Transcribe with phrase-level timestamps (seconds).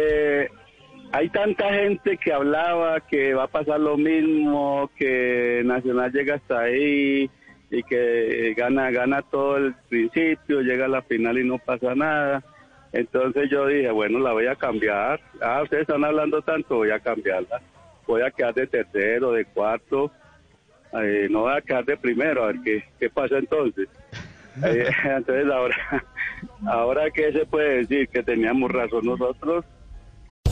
[0.00, 0.48] Eh,
[1.12, 6.60] hay tanta gente que hablaba que va a pasar lo mismo, que Nacional llega hasta
[6.60, 7.28] ahí
[7.70, 12.42] y que gana gana todo el principio, llega a la final y no pasa nada.
[12.92, 15.20] Entonces yo dije, bueno, la voy a cambiar.
[15.40, 17.60] Ah, ustedes están hablando tanto, voy a cambiarla.
[18.06, 20.10] Voy a quedar de tercero, de cuarto.
[20.92, 23.88] Eh, no voy a quedar de primero, a ver qué, qué pasa entonces.
[24.64, 25.76] Eh, entonces ahora,
[26.66, 29.64] ahora qué se puede decir que teníamos razón nosotros.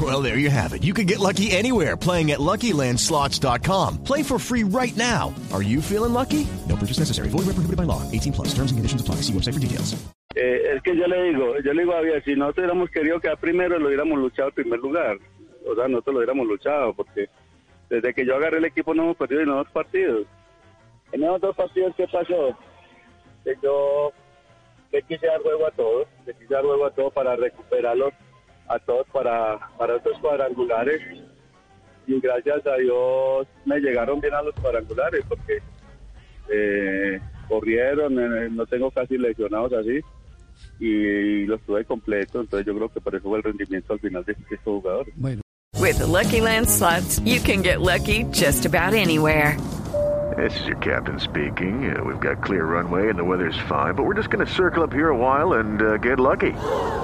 [0.00, 0.82] Well, there you have it.
[0.82, 4.04] You can get lucky anywhere playing at LuckyLandSlots.com.
[4.04, 5.34] Play for free right now.
[5.52, 6.46] Are you feeling lucky?
[6.68, 7.28] No purchase necessary.
[7.28, 8.08] Void where prohibited by law.
[8.10, 8.54] 18 plus.
[8.54, 9.16] Terms and conditions apply.
[9.16, 10.00] See website for details.
[10.36, 13.20] Eh, es que yo le digo, yo le digo a Javier, si nosotros hubiéramos querido
[13.20, 15.18] quedar primero, lo hubiéramos luchado en primer lugar.
[15.66, 17.28] O sea, nosotros lo hubiéramos luchado, porque
[17.90, 20.26] desde que yo agarré el equipo no hemos perdido en dos partidos.
[21.12, 22.56] En esos dos partidos, ¿qué pasó?
[23.44, 24.12] Que yo
[24.92, 28.14] le quise dar juego a todos, le quise dar juego a todos para recuperarlos
[28.70, 31.00] a todos para, para estos cuadrangulares.
[32.06, 35.58] Y gracias a Dios me llegaron bien a los cuadrangulares, porque
[36.48, 40.00] eh, corrieron, eh, no tengo casi lesionados así
[40.78, 44.24] y los tuve completos, entonces yo creo que por eso fue el rendimiento al final
[44.24, 45.14] de estos jugadores.
[45.78, 49.56] With the Lucky Land slots, you can get lucky just about anywhere.
[50.36, 51.90] This is your captain speaking.
[51.90, 54.82] Uh, we've got clear runway and the weather's fine, but we're just going to circle
[54.82, 56.52] up here a while and uh, get lucky.